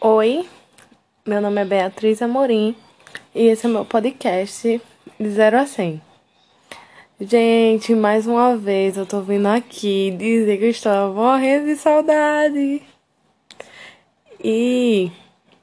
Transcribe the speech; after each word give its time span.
Oi, 0.00 0.48
meu 1.26 1.40
nome 1.40 1.60
é 1.60 1.64
Beatriz 1.64 2.22
Amorim 2.22 2.76
e 3.34 3.48
esse 3.48 3.66
é 3.66 3.68
meu 3.68 3.84
podcast 3.84 4.80
de 5.18 5.28
0 5.28 5.58
a 5.58 5.66
100. 5.66 6.00
Gente, 7.20 7.96
mais 7.96 8.24
uma 8.24 8.56
vez 8.56 8.96
eu 8.96 9.04
tô 9.04 9.20
vindo 9.22 9.46
aqui 9.48 10.12
dizer 10.16 10.58
que 10.58 10.66
eu 10.66 10.70
estou 10.70 11.12
morrendo 11.12 11.66
de 11.66 11.74
saudade. 11.74 12.80
E 14.38 15.10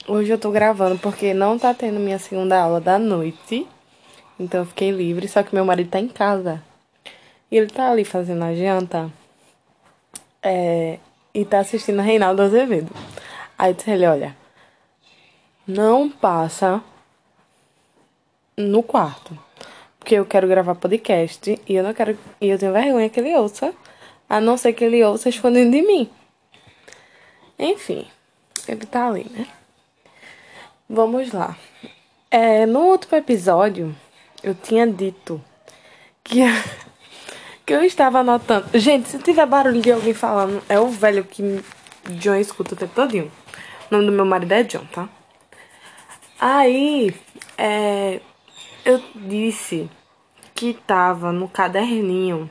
hoje 0.05 0.31
eu 0.31 0.38
tô 0.38 0.52
gravando 0.52 0.99
porque 0.99 1.33
não 1.33 1.57
tá 1.57 1.73
tendo 1.73 1.97
minha 1.97 2.20
segunda 2.20 2.59
aula 2.59 2.81
da 2.81 2.99
noite. 2.99 3.65
Então 4.38 4.59
eu 4.59 4.65
fiquei 4.65 4.91
livre, 4.91 5.29
só 5.29 5.43
que 5.43 5.55
meu 5.55 5.63
marido 5.63 5.91
tá 5.91 5.99
em 6.02 6.09
casa. 6.09 6.61
E 7.49 7.55
ele 7.55 7.67
tá 7.67 7.89
ali 7.89 8.04
fazendo 8.04 8.43
a 8.43 8.54
janta. 8.54 9.09
É, 10.43 10.99
e 11.33 11.45
tá 11.45 11.59
assistindo 11.59 12.02
Reinaldo 12.02 12.41
Azevedo. 12.41 12.91
Aí 13.57 13.73
disse 13.73 13.91
ele, 13.91 14.05
olha, 14.05 14.35
não 15.67 16.09
passa 16.09 16.84
no 18.57 18.84
quarto. 18.84 19.38
Porque 19.99 20.16
eu 20.16 20.25
quero 20.25 20.47
gravar 20.47 20.75
podcast 20.75 21.59
e 21.67 21.75
eu 21.75 21.83
não 21.83 21.94
quero. 21.94 22.17
E 22.39 22.47
eu 22.47 22.59
tenho 22.59 22.73
vergonha 22.73 23.09
que 23.09 23.20
ele 23.20 23.35
ouça. 23.35 23.73
A 24.30 24.39
não 24.39 24.57
ser 24.57 24.73
que 24.73 24.83
ele 24.83 25.03
ouça 25.03 25.30
escondendo 25.30 25.71
de 25.71 25.81
mim. 25.81 26.09
Enfim, 27.57 28.07
ele 28.67 28.85
tá 28.85 29.07
ali, 29.07 29.25
né? 29.31 29.47
Vamos 30.89 31.31
lá. 31.31 31.58
É, 32.30 32.66
no 32.66 32.81
último 32.81 33.17
episódio, 33.17 33.95
eu 34.44 34.53
tinha 34.53 34.85
dito 34.85 35.41
que, 36.23 36.41
que 37.66 37.73
eu 37.73 37.83
estava 37.83 38.19
anotando. 38.19 38.67
Gente, 38.77 39.09
se 39.09 39.19
tiver 39.19 39.45
barulho 39.45 39.81
de 39.81 39.91
alguém 39.91 40.13
falando, 40.13 40.61
é 40.67 40.80
o 40.80 40.89
velho 40.89 41.23
que 41.23 41.63
John 42.19 42.35
escuta 42.35 42.75
o 42.75 42.77
tempo 42.77 42.94
todinho. 42.94 43.31
O 43.89 43.95
nome 43.95 44.05
do 44.05 44.12
meu 44.12 44.25
marido 44.25 44.52
é 44.52 44.63
John, 44.63 44.85
tá? 44.91 45.07
Aí, 46.39 47.14
é, 47.58 48.19
eu 48.83 49.02
disse 49.16 49.89
que 50.53 50.73
tava 50.73 51.31
no 51.31 51.47
caderninho 51.47 52.50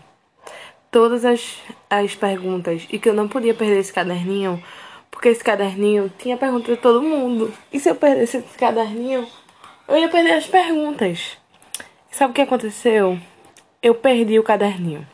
todas 0.90 1.24
as, 1.24 1.58
as 1.90 2.14
perguntas 2.14 2.86
e 2.90 2.98
que 2.98 3.08
eu 3.08 3.14
não 3.14 3.28
podia 3.28 3.54
perder 3.54 3.80
esse 3.80 3.92
caderninho 3.92 4.62
porque 5.14 5.28
esse 5.28 5.44
caderninho 5.44 6.12
tinha 6.18 6.36
pergunta 6.36 6.70
de 6.70 6.76
todo 6.76 7.00
mundo. 7.00 7.50
E 7.72 7.80
se 7.80 7.88
eu 7.88 7.94
perdesse 7.94 8.38
esse 8.38 8.58
caderninho, 8.58 9.26
eu 9.88 9.96
ia 9.96 10.08
perder 10.08 10.32
as 10.32 10.46
perguntas. 10.46 11.38
Sabe 12.10 12.32
o 12.32 12.34
que 12.34 12.42
aconteceu? 12.42 13.18
Eu 13.80 13.94
perdi 13.94 14.38
o 14.38 14.42
caderninho. 14.42 15.06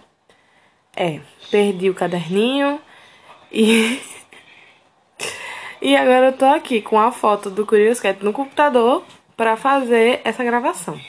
É, 0.97 1.21
perdi 1.51 1.91
o 1.91 1.95
caderninho 1.95 2.81
e. 3.53 4.01
E 5.83 5.97
agora 5.97 6.27
eu 6.27 6.33
tô 6.35 6.45
aqui 6.45 6.83
com 6.83 7.01
a 7.01 7.11
foto 7.11 7.49
do 7.49 7.65
Curious 7.65 8.01
Cat 8.01 8.23
no 8.23 8.35
computador 8.35 9.03
pra 9.35 9.57
fazer 9.57 10.21
essa 10.25 10.45
gravação. 10.45 11.01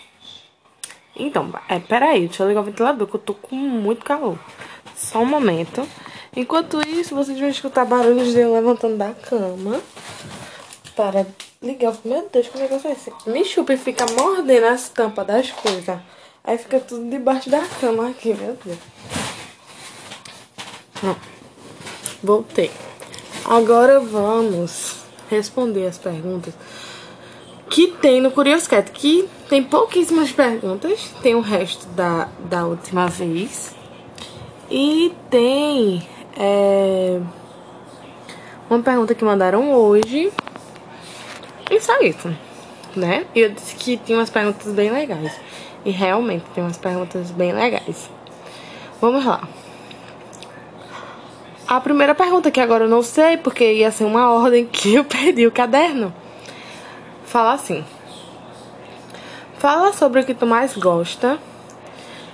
Então, 1.14 1.54
é, 1.68 1.78
peraí, 1.78 2.28
deixa 2.28 2.44
eu 2.44 2.48
ligar 2.48 2.62
o 2.62 2.64
ventilador 2.64 3.06
que 3.06 3.16
eu 3.16 3.20
tô 3.20 3.34
com 3.34 3.56
muito 3.56 4.06
calor. 4.06 4.40
Só 4.96 5.20
um 5.20 5.26
momento. 5.26 5.86
Enquanto 6.34 6.82
isso, 6.88 7.14
vocês 7.14 7.38
vão 7.38 7.50
escutar 7.50 7.84
barulhos 7.84 8.32
de 8.32 8.40
eu 8.40 8.54
levantando 8.54 8.96
da 8.96 9.14
cama 9.14 9.82
para 10.96 11.26
ligar. 11.62 11.94
Meu 12.06 12.30
Deus, 12.32 12.48
como 12.48 12.64
é 12.64 12.68
que 12.68 12.74
eu 12.74 12.80
faço? 12.80 13.12
Me 13.28 13.44
chupa 13.44 13.74
e 13.74 13.78
fica 13.78 14.06
mordendo 14.18 14.68
as 14.68 14.88
tampas 14.88 15.28
das 15.28 15.52
coisas. 15.52 16.00
Aí 16.46 16.58
fica 16.58 16.80
tudo 16.80 17.10
debaixo 17.10 17.50
da 17.50 17.62
cama 17.82 18.10
aqui, 18.10 18.34
meu 18.34 18.58
Deus. 18.64 18.80
Voltei. 22.24 22.72
Agora 23.52 24.00
vamos 24.00 24.96
responder 25.30 25.86
as 25.86 25.98
perguntas 25.98 26.54
que 27.70 27.88
tem 27.88 28.22
no 28.22 28.32
Curious 28.32 28.66
Cat, 28.66 28.90
que 28.92 29.28
tem 29.50 29.62
pouquíssimas 29.62 30.32
perguntas, 30.32 31.14
tem 31.22 31.36
o 31.36 31.42
resto 31.42 31.86
da, 31.88 32.30
da 32.46 32.66
última 32.66 33.08
vez. 33.08 33.76
E 34.70 35.14
tem 35.30 36.02
é, 36.38 37.20
uma 38.70 38.80
pergunta 38.80 39.14
que 39.14 39.26
mandaram 39.26 39.74
hoje. 39.74 40.32
E 41.70 41.82
só 41.82 42.00
isso, 42.00 42.34
né? 42.96 43.26
E 43.36 43.42
eu 43.42 43.50
disse 43.50 43.76
que 43.76 43.98
tinha 43.98 44.18
umas 44.18 44.30
perguntas 44.30 44.72
bem 44.72 44.90
legais. 44.90 45.38
E 45.84 45.92
realmente 45.92 46.46
tem 46.56 46.64
umas 46.64 46.78
perguntas 46.78 47.30
bem 47.32 47.52
legais. 47.52 48.10
Vamos 49.02 49.26
lá. 49.26 49.46
A 51.72 51.80
primeira 51.80 52.14
pergunta, 52.14 52.52
que 52.52 52.60
agora 52.60 52.84
eu 52.84 52.90
não 52.90 53.02
sei, 53.02 53.38
porque 53.38 53.64
ia 53.76 53.90
ser 53.92 54.04
uma 54.04 54.30
ordem 54.30 54.66
que 54.66 54.94
eu 54.94 55.06
perdi 55.08 55.48
o 55.48 55.52
caderno. 55.54 56.14
Fala 57.24 57.54
assim. 57.54 57.82
Fala 59.58 59.94
sobre 59.94 60.20
o 60.20 60.26
que 60.26 60.34
tu 60.34 60.46
mais 60.46 60.76
gosta 60.76 61.40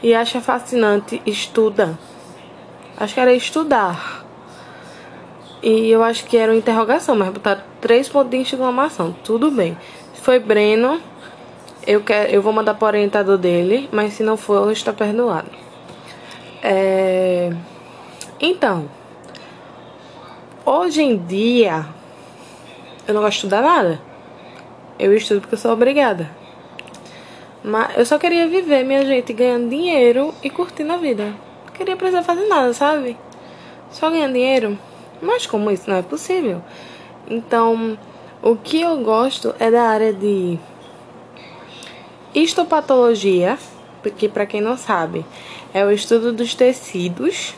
e 0.01 0.11
acha 0.11 0.41
fascinante, 0.41 1.21
estuda. 1.23 1.99
Acho 2.99 3.13
que 3.13 3.19
era 3.19 3.31
estudar. 3.31 4.25
E 5.61 5.87
eu 5.87 6.01
acho 6.01 6.25
que 6.25 6.35
era 6.35 6.51
uma 6.51 6.57
interrogação, 6.57 7.15
mas 7.15 7.29
botaram 7.29 7.61
três 7.79 8.09
pontos 8.09 8.31
de 8.31 8.37
exclamação. 8.37 9.15
Tudo 9.23 9.51
bem. 9.51 9.77
Foi 10.15 10.39
Breno, 10.39 10.99
eu, 11.85 12.01
quero, 12.01 12.31
eu 12.31 12.41
vou 12.41 12.51
mandar 12.51 12.73
para 12.73 12.87
orientador 12.87 13.37
dele, 13.37 13.87
mas 13.91 14.13
se 14.13 14.23
não 14.23 14.35
for, 14.35 14.71
estou 14.71 14.95
perdoado. 14.95 15.51
É... 16.63 17.53
Então, 18.39 18.96
Hoje 20.69 21.01
em 21.01 21.15
dia, 21.15 21.85
eu 23.07 23.13
não 23.13 23.21
gosto 23.21 23.31
de 23.31 23.37
estudar 23.37 23.61
nada. 23.61 24.01
Eu 24.99 25.15
estudo 25.15 25.39
porque 25.39 25.55
eu 25.55 25.59
sou 25.59 25.71
obrigada. 25.71 26.29
Mas 27.63 27.97
eu 27.97 28.05
só 28.05 28.19
queria 28.19 28.49
viver, 28.49 28.83
minha 28.83 29.05
gente, 29.05 29.31
ganhando 29.31 29.69
dinheiro 29.69 30.33
e 30.43 30.49
curtindo 30.49 30.91
a 30.91 30.97
vida. 30.97 31.33
Não 31.65 31.71
queria 31.71 31.95
precisar 31.95 32.21
fazer 32.21 32.47
nada, 32.47 32.73
sabe? 32.73 33.17
Só 33.91 34.09
ganhar 34.09 34.27
dinheiro. 34.27 34.77
Mas 35.21 35.47
como 35.47 35.71
isso 35.71 35.89
não 35.89 35.95
é 35.95 36.01
possível? 36.01 36.61
Então, 37.29 37.97
o 38.43 38.57
que 38.57 38.81
eu 38.81 38.97
gosto 38.97 39.55
é 39.59 39.71
da 39.71 39.83
área 39.83 40.11
de 40.11 40.59
histopatologia, 42.35 43.57
porque 44.03 44.27
para 44.27 44.45
quem 44.45 44.59
não 44.59 44.75
sabe, 44.75 45.25
é 45.73 45.85
o 45.85 45.91
estudo 45.91 46.33
dos 46.33 46.53
tecidos 46.53 47.55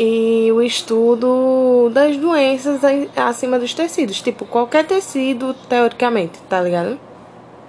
e 0.00 0.52
o 0.52 0.62
estudo 0.62 1.90
das 1.92 2.16
doenças 2.16 2.80
acima 3.16 3.58
dos 3.58 3.74
tecidos. 3.74 4.22
Tipo, 4.22 4.46
qualquer 4.46 4.86
tecido, 4.86 5.52
teoricamente, 5.68 6.38
tá 6.48 6.60
ligado? 6.60 7.00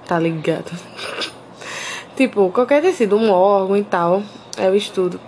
Tá 0.07 0.19
ligado? 0.19 0.71
tipo, 2.15 2.51
qualquer 2.51 2.83
tecido, 2.83 3.17
um 3.17 3.31
órgão 3.31 3.75
e 3.75 3.83
tal, 3.83 4.21
é 4.55 4.69
o 4.69 4.75
estudo. 4.75 5.19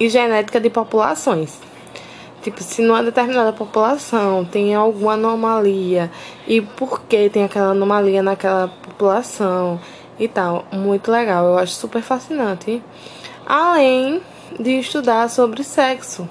E 0.00 0.08
genética 0.08 0.58
de 0.58 0.68
populações. 0.68 1.60
Tipo, 2.42 2.60
se 2.60 2.82
numa 2.82 3.04
determinada 3.04 3.52
população 3.52 4.44
tem 4.44 4.74
alguma 4.74 5.12
anomalia 5.12 6.10
e 6.44 6.60
por 6.60 7.02
que 7.02 7.30
tem 7.30 7.44
aquela 7.44 7.70
anomalia 7.70 8.20
naquela 8.20 8.66
população 8.66 9.78
e 10.18 10.26
tal. 10.26 10.64
Muito 10.72 11.08
legal, 11.12 11.46
eu 11.46 11.56
acho 11.56 11.74
super 11.74 12.02
fascinante. 12.02 12.82
Além 13.46 14.20
de 14.58 14.80
estudar 14.80 15.30
sobre 15.30 15.62
sexo 15.62 16.28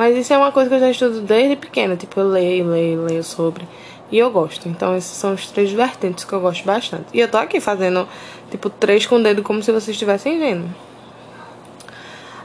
mas 0.00 0.16
isso 0.16 0.32
é 0.32 0.38
uma 0.38 0.50
coisa 0.50 0.70
que 0.70 0.76
eu 0.76 0.80
já 0.80 0.90
estudo 0.90 1.20
desde 1.20 1.56
pequena. 1.56 1.94
Tipo, 1.94 2.20
eu 2.20 2.28
leio, 2.30 2.66
leio, 2.66 3.04
leio 3.04 3.22
sobre. 3.22 3.68
E 4.10 4.16
eu 4.16 4.30
gosto. 4.30 4.66
Então, 4.66 4.96
esses 4.96 5.10
são 5.10 5.34
os 5.34 5.50
três 5.50 5.70
vertentes 5.72 6.24
que 6.24 6.32
eu 6.32 6.40
gosto 6.40 6.64
bastante. 6.64 7.04
E 7.12 7.20
eu 7.20 7.30
tô 7.30 7.36
aqui 7.36 7.60
fazendo, 7.60 8.08
tipo, 8.50 8.70
três 8.70 9.04
com 9.04 9.16
o 9.16 9.22
dedo 9.22 9.42
como 9.42 9.62
se 9.62 9.70
vocês 9.70 9.90
estivessem 9.90 10.38
vendo. 10.38 10.74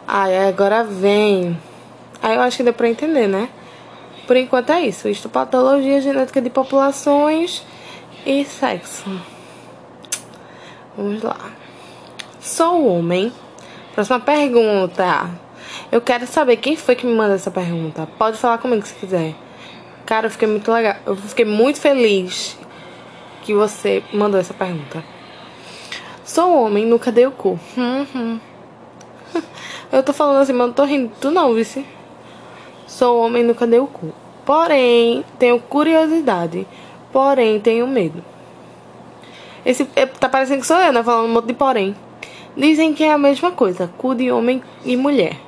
Aí 0.05 0.37
agora 0.49 0.83
vem. 0.83 1.57
Aí 2.21 2.35
eu 2.35 2.41
acho 2.41 2.57
que 2.57 2.63
deu 2.63 2.73
pra 2.73 2.89
entender, 2.89 3.25
né? 3.25 3.47
Por 4.27 4.35
enquanto 4.35 4.71
é 4.71 4.81
isso. 4.81 5.07
Histopatologia, 5.07 6.01
genética 6.01 6.41
de 6.41 6.49
populações 6.49 7.63
e 8.25 8.43
sexo. 8.43 9.09
Vamos 10.97 11.23
lá. 11.23 11.37
Sou 12.37 12.85
homem. 12.85 13.31
Próxima 13.93 14.19
pergunta. 14.19 15.44
Eu 15.91 16.01
quero 16.01 16.25
saber 16.27 16.57
quem 16.57 16.75
foi 16.75 16.95
que 16.95 17.05
me 17.05 17.13
mandou 17.13 17.35
essa 17.35 17.51
pergunta. 17.51 18.07
Pode 18.17 18.37
falar 18.37 18.57
comigo 18.57 18.85
se 18.85 18.93
quiser. 18.95 19.35
Cara, 20.05 20.27
eu 20.27 20.31
fiquei 20.31 20.47
muito 20.47 20.71
legal. 20.71 20.95
Eu 21.05 21.15
fiquei 21.15 21.45
muito 21.45 21.79
feliz 21.79 22.57
que 23.43 23.53
você 23.53 24.03
mandou 24.13 24.39
essa 24.39 24.53
pergunta. 24.53 25.03
Sou 26.23 26.63
homem, 26.63 26.85
nunca 26.85 27.11
dei 27.11 27.27
o 27.27 27.31
cu. 27.31 27.59
Uhum. 27.77 28.39
Eu 29.91 30.01
tô 30.01 30.11
falando 30.11 30.41
assim, 30.41 30.53
mas 30.53 30.67
não 30.67 30.73
tô 30.73 30.83
rindo. 30.83 31.11
Tu 31.21 31.29
não, 31.29 31.53
vice. 31.53 31.85
Sou 32.87 33.19
homem, 33.23 33.43
nunca 33.43 33.67
dei 33.67 33.79
o 33.79 33.87
cu. 33.87 34.13
Porém, 34.43 35.23
tenho 35.37 35.59
curiosidade. 35.59 36.67
Porém, 37.11 37.59
tenho 37.59 37.87
medo. 37.87 38.23
Esse 39.65 39.87
é, 39.95 40.05
tá 40.05 40.27
parecendo 40.27 40.61
que 40.61 40.67
sou 40.67 40.77
eu, 40.77 40.91
né? 40.91 41.03
Falando 41.03 41.25
um 41.25 41.33
monte 41.33 41.45
de 41.47 41.53
porém. 41.53 41.95
Dizem 42.57 42.93
que 42.93 43.03
é 43.03 43.11
a 43.11 43.17
mesma 43.17 43.51
coisa, 43.51 43.89
cu 43.97 44.15
de 44.15 44.31
homem 44.31 44.61
e 44.83 44.95
mulher. 44.95 45.44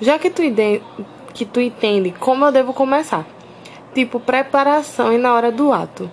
Já 0.00 0.18
que 0.18 0.30
tu, 0.30 0.42
que 1.32 1.44
tu 1.44 1.60
entende 1.60 2.12
como 2.18 2.44
eu 2.44 2.52
devo 2.52 2.72
começar, 2.72 3.26
tipo 3.94 4.18
preparação 4.18 5.12
e 5.12 5.18
na 5.18 5.32
hora 5.34 5.52
do 5.52 5.72
ato. 5.72 6.10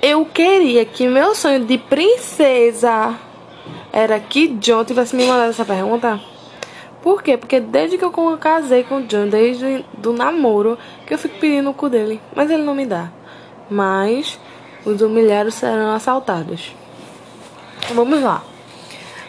Eu 0.00 0.24
queria 0.26 0.84
que 0.84 1.08
meu 1.08 1.34
sonho 1.34 1.64
de 1.64 1.78
princesa 1.78 3.14
era 3.92 4.20
que 4.20 4.48
John 4.48 4.84
tivesse 4.84 5.16
me 5.16 5.26
mandado 5.26 5.50
essa 5.50 5.64
pergunta. 5.64 6.20
Por 7.02 7.22
quê? 7.22 7.36
Porque 7.36 7.60
desde 7.60 7.98
que 7.98 8.04
eu 8.04 8.38
casei 8.38 8.82
com 8.82 8.96
o 8.96 9.02
John, 9.02 9.28
desde 9.28 9.84
do 9.98 10.12
namoro, 10.12 10.78
que 11.06 11.14
eu 11.14 11.18
fico 11.18 11.38
pedindo 11.38 11.70
o 11.70 11.74
cu 11.74 11.88
dele. 11.88 12.20
Mas 12.34 12.50
ele 12.50 12.62
não 12.62 12.74
me 12.74 12.86
dá. 12.86 13.10
Mas 13.70 14.38
os 14.84 15.00
humilhados 15.00 15.54
serão 15.54 15.94
assaltados. 15.94 16.74
Vamos 17.92 18.22
lá. 18.22 18.42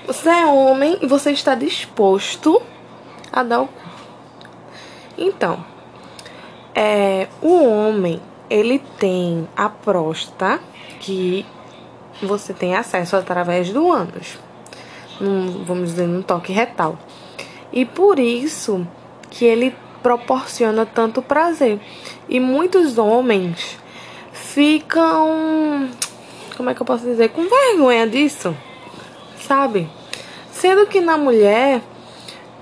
Você 0.07 0.29
é 0.29 0.45
homem 0.45 0.97
e 1.01 1.07
você 1.07 1.31
está 1.31 1.55
disposto 1.55 2.61
a 3.31 3.43
dar 3.43 3.61
o 3.61 3.67
cu. 3.67 3.94
Então, 5.17 5.63
é, 6.73 7.27
o 7.41 7.63
homem, 7.63 8.21
ele 8.49 8.79
tem 8.99 9.47
a 9.55 9.69
próstata 9.69 10.59
que 10.99 11.45
você 12.21 12.53
tem 12.53 12.75
acesso 12.75 13.15
através 13.15 13.71
do 13.71 13.91
ânus. 13.91 14.37
Num, 15.19 15.63
vamos 15.63 15.91
dizer, 15.91 16.07
num 16.07 16.21
toque 16.21 16.51
retal. 16.51 16.97
E 17.71 17.85
por 17.85 18.19
isso 18.19 18.85
que 19.29 19.45
ele 19.45 19.73
proporciona 20.03 20.85
tanto 20.85 21.21
prazer. 21.21 21.79
E 22.27 22.39
muitos 22.39 22.97
homens 22.97 23.77
ficam, 24.33 25.89
como 26.55 26.69
é 26.69 26.75
que 26.75 26.81
eu 26.81 26.85
posso 26.85 27.05
dizer, 27.05 27.29
com 27.29 27.43
vergonha 27.43 28.05
disso, 28.05 28.55
sabe? 29.39 29.89
Sendo 30.51 30.85
que 30.87 30.99
na 30.99 31.17
mulher, 31.17 31.81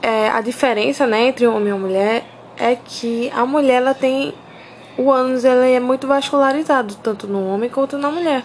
é, 0.02 0.30
a 0.30 0.42
diferença 0.42 1.06
né, 1.08 1.28
entre 1.28 1.48
homem 1.48 1.74
e 1.74 1.78
mulher 1.78 2.33
é 2.58 2.76
que 2.76 3.32
a 3.36 3.46
mulher 3.46 3.76
ela 3.76 3.94
tem 3.94 4.34
o 4.98 5.12
ânus 5.12 5.44
ele 5.44 5.72
é 5.72 5.80
muito 5.80 6.06
vascularizado, 6.08 6.96
tanto 6.96 7.28
no 7.28 7.48
homem 7.48 7.70
quanto 7.70 7.98
na 7.98 8.12
mulher. 8.12 8.44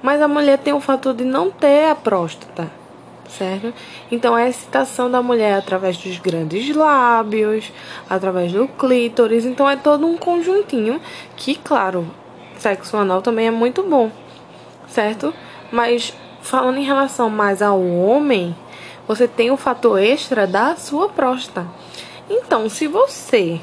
Mas 0.00 0.22
a 0.22 0.28
mulher 0.28 0.58
tem 0.58 0.72
o 0.72 0.80
fator 0.80 1.12
de 1.12 1.24
não 1.24 1.50
ter 1.50 1.90
a 1.90 1.94
próstata 1.94 2.70
certo? 3.28 3.72
Então 4.10 4.36
é 4.36 4.44
a 4.44 4.48
excitação 4.48 5.10
da 5.10 5.22
mulher 5.22 5.54
através 5.54 5.96
dos 5.96 6.18
grandes 6.18 6.74
lábios, 6.74 7.70
através 8.08 8.52
do 8.52 8.66
clítoris, 8.66 9.44
então 9.44 9.68
é 9.68 9.76
todo 9.76 10.06
um 10.06 10.16
conjuntinho 10.16 11.00
que, 11.36 11.54
claro, 11.54 12.06
sexo 12.56 12.96
anal 12.96 13.22
também 13.22 13.46
é 13.46 13.50
muito 13.50 13.82
bom, 13.82 14.10
certo? 14.88 15.32
Mas 15.70 16.14
falando 16.40 16.78
em 16.78 16.84
relação 16.84 17.28
mais 17.28 17.62
ao 17.62 17.80
homem, 17.80 18.56
você 19.06 19.28
tem 19.28 19.50
o 19.50 19.56
fator 19.56 20.00
extra 20.00 20.46
da 20.46 20.76
sua 20.76 21.08
próstata. 21.08 21.66
Então, 22.28 22.68
se 22.68 22.86
você 22.86 23.60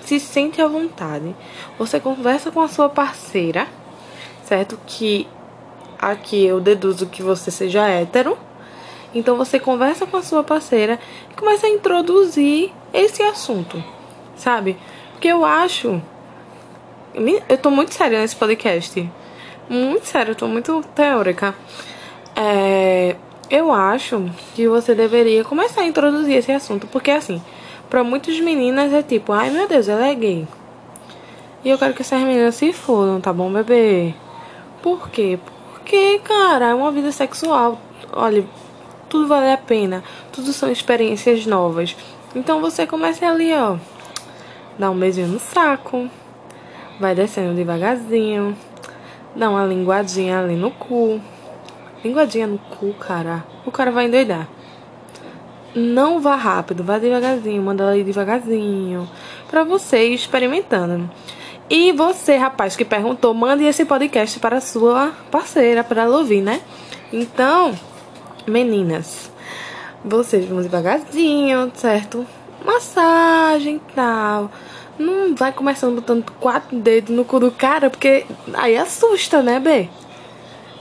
se 0.00 0.20
sente 0.20 0.60
à 0.60 0.68
vontade, 0.68 1.34
você 1.78 1.98
conversa 1.98 2.50
com 2.50 2.60
a 2.60 2.68
sua 2.68 2.88
parceira, 2.88 3.66
certo? 4.44 4.78
Que 4.86 5.26
aqui 5.98 6.44
eu 6.44 6.60
deduzo 6.60 7.06
que 7.06 7.22
você 7.22 7.50
seja 7.50 7.88
hétero 7.88 8.36
então 9.14 9.36
você 9.36 9.60
conversa 9.60 10.06
com 10.06 10.16
a 10.16 10.22
sua 10.22 10.42
parceira 10.42 10.98
e 11.30 11.34
começa 11.34 11.66
a 11.66 11.70
introduzir 11.70 12.72
esse 12.92 13.22
assunto, 13.22 13.82
sabe? 14.34 14.76
Porque 15.12 15.28
eu 15.28 15.44
acho. 15.44 16.02
Eu 17.48 17.56
tô 17.58 17.70
muito 17.70 17.94
séria 17.94 18.20
nesse 18.20 18.34
podcast. 18.34 19.08
Muito 19.68 20.06
séria, 20.06 20.32
eu 20.32 20.34
tô 20.34 20.48
muito 20.48 20.82
teórica. 20.96 21.54
É, 22.34 23.14
eu 23.48 23.72
acho 23.72 24.28
que 24.56 24.66
você 24.66 24.96
deveria 24.96 25.44
começar 25.44 25.82
a 25.82 25.86
introduzir 25.86 26.36
esse 26.36 26.50
assunto. 26.50 26.88
Porque 26.88 27.12
assim, 27.12 27.40
para 27.94 28.02
muitas 28.02 28.40
meninas 28.40 28.92
é 28.92 29.04
tipo, 29.04 29.32
ai 29.32 29.50
meu 29.50 29.68
Deus, 29.68 29.88
ela 29.88 30.08
é 30.08 30.14
gay. 30.16 30.48
E 31.64 31.70
eu 31.70 31.78
quero 31.78 31.94
que 31.94 32.02
essas 32.02 32.20
meninas 32.20 32.56
se 32.56 32.72
fodam, 32.72 33.20
tá 33.20 33.32
bom, 33.32 33.52
bebê? 33.52 34.12
Por 34.82 35.08
quê? 35.10 35.38
Porque, 35.72 36.18
cara, 36.24 36.70
é 36.70 36.74
uma 36.74 36.90
vida 36.90 37.12
sexual. 37.12 37.78
Olha, 38.12 38.44
tudo 39.08 39.28
vale 39.28 39.52
a 39.52 39.56
pena, 39.56 40.02
tudo 40.32 40.52
são 40.52 40.72
experiências 40.72 41.46
novas. 41.46 41.94
Então 42.34 42.60
você 42.60 42.84
começa 42.84 43.28
ali, 43.28 43.54
ó, 43.54 43.76
dá 44.76 44.90
um 44.90 44.98
beijinho 44.98 45.28
no 45.28 45.38
saco, 45.38 46.10
vai 46.98 47.14
descendo 47.14 47.54
devagarzinho, 47.54 48.56
dá 49.36 49.48
uma 49.48 49.64
linguadinha 49.64 50.40
ali 50.40 50.56
no 50.56 50.72
cu. 50.72 51.20
Linguadinha 52.04 52.48
no 52.48 52.58
cu, 52.58 52.92
cara. 52.94 53.44
O 53.64 53.70
cara 53.70 53.92
vai 53.92 54.06
endoidar. 54.06 54.48
Não 55.74 56.20
vá 56.20 56.36
rápido, 56.36 56.84
vá 56.84 56.98
devagarzinho, 56.98 57.62
manda 57.62 57.82
ela 57.82 57.96
ir 57.96 58.04
devagarzinho. 58.04 59.08
Pra 59.50 59.64
você 59.64 60.08
ir 60.08 60.14
experimentando. 60.14 61.10
E 61.68 61.92
você, 61.92 62.36
rapaz, 62.36 62.76
que 62.76 62.84
perguntou, 62.84 63.34
mande 63.34 63.64
esse 63.64 63.84
podcast 63.84 64.38
para 64.38 64.60
sua 64.60 65.12
parceira, 65.30 65.82
para 65.82 66.02
ela 66.02 66.18
ouvir, 66.18 66.42
né? 66.42 66.60
Então, 67.12 67.74
Meninas, 68.46 69.32
vocês 70.04 70.46
vão 70.46 70.60
devagarzinho, 70.60 71.72
certo? 71.74 72.26
Massagem 72.62 73.76
e 73.76 73.94
tal. 73.94 74.50
Não 74.98 75.34
vai 75.34 75.50
começando 75.50 75.94
botando 75.94 76.30
quatro 76.38 76.78
dedos 76.78 77.16
no 77.16 77.24
cu 77.24 77.40
do 77.40 77.50
cara, 77.50 77.88
porque 77.88 78.26
aí 78.52 78.76
assusta, 78.76 79.42
né, 79.42 79.58
B? 79.58 79.88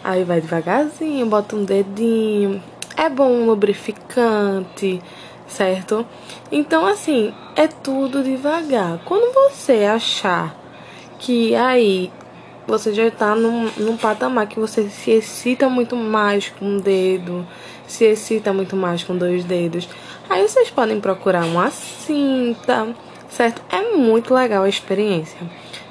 Aí 0.03 0.25
vai 0.25 0.41
devagarzinho, 0.41 1.25
bota 1.25 1.55
um 1.55 1.63
dedinho. 1.63 2.61
É 2.95 3.09
bom 3.09 3.29
um 3.29 3.45
lubrificante, 3.45 5.01
certo? 5.47 6.05
Então, 6.51 6.85
assim, 6.85 7.33
é 7.55 7.67
tudo 7.67 8.23
devagar. 8.23 8.99
Quando 9.05 9.33
você 9.33 9.85
achar 9.85 10.55
que 11.19 11.55
aí 11.55 12.11
você 12.67 12.93
já 12.93 13.05
está 13.05 13.35
num, 13.35 13.69
num 13.77 13.97
patamar 13.97 14.47
que 14.47 14.59
você 14.59 14.89
se 14.89 15.11
excita 15.11 15.69
muito 15.69 15.95
mais 15.95 16.49
com 16.49 16.65
um 16.65 16.77
dedo, 16.77 17.45
se 17.87 18.05
excita 18.05 18.53
muito 18.53 18.75
mais 18.75 19.03
com 19.03 19.17
dois 19.17 19.43
dedos. 19.43 19.87
Aí 20.29 20.47
vocês 20.47 20.69
podem 20.69 20.99
procurar 21.01 21.45
uma 21.45 21.69
cinta, 21.71 22.87
certo? 23.29 23.61
É 23.69 23.95
muito 23.95 24.33
legal 24.33 24.63
a 24.63 24.69
experiência. 24.69 25.39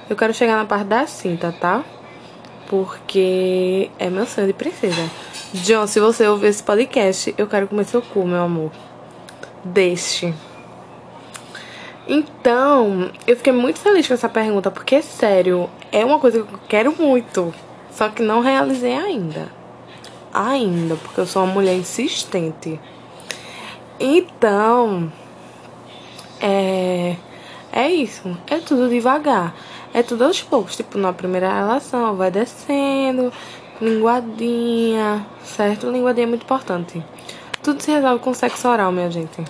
Eu 0.09 0.17
quero 0.17 0.33
chegar 0.33 0.57
na 0.57 0.65
parte 0.65 0.87
da 0.87 1.07
cinta, 1.07 1.53
tá? 1.53 1.85
Porque 2.69 3.91
é 3.99 4.09
meu 4.09 4.27
sonho 4.27 4.47
de 4.47 4.53
princesa. 4.53 5.11
John, 5.55 5.87
se 5.87 6.01
você 6.01 6.27
ouvir 6.27 6.47
esse 6.49 6.63
podcast, 6.63 7.35
eu 7.37 7.47
quero 7.47 7.69
comer 7.69 7.85
seu 7.85 8.01
cu, 8.01 8.27
meu 8.27 8.43
amor. 8.43 8.71
Deixe. 9.63 10.33
Então, 12.09 13.11
eu 13.27 13.37
fiquei 13.37 13.53
muito 13.53 13.79
feliz 13.79 14.09
com 14.09 14.15
essa 14.15 14.29
pergunta, 14.29 14.71
porque, 14.71 15.03
sério, 15.03 15.69
é 15.93 16.05
uma 16.05 16.19
coisa 16.19 16.43
que 16.43 16.55
eu 16.55 16.61
quero 16.69 16.95
muito, 16.99 17.55
só 17.91 18.09
que 18.09 18.23
não 18.23 18.41
realizei 18.41 18.97
ainda. 18.97 19.53
Ainda, 20.33 20.97
porque 20.97 21.21
eu 21.21 21.27
sou 21.27 21.45
uma 21.45 21.53
mulher 21.53 21.75
insistente. 21.75 22.81
Então, 24.01 25.13
é. 26.41 27.17
É 27.71 27.89
isso. 27.89 28.37
É 28.47 28.59
tudo 28.59 28.89
devagar. 28.89 29.55
É 29.95 30.03
tudo 30.03 30.25
aos 30.25 30.43
poucos. 30.43 30.77
Tipo, 30.77 30.99
na 30.99 31.13
primeira 31.13 31.53
relação, 31.53 32.17
vai 32.17 32.31
descendo, 32.31 33.33
linguadinha, 33.83 35.27
certo? 35.45 35.91
Linguadinha 35.91 36.25
é 36.25 36.29
muito 36.29 36.45
importante. 36.45 37.05
Tudo 37.63 37.83
se 37.83 37.91
resolve 37.91 38.23
com 38.23 38.33
sexo 38.33 38.69
oral, 38.69 38.91
minha 38.93 39.11
gente 39.11 39.43